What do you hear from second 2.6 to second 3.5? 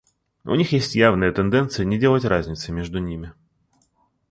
между ними.